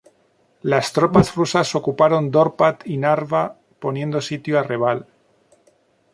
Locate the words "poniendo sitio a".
3.79-4.63